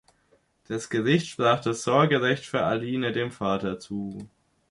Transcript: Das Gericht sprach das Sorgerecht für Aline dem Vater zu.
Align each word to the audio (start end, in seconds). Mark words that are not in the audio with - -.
Das 0.67 0.89
Gericht 0.89 1.27
sprach 1.27 1.59
das 1.59 1.83
Sorgerecht 1.83 2.47
für 2.47 2.63
Aline 2.63 3.11
dem 3.11 3.29
Vater 3.29 3.77
zu. 3.79 4.27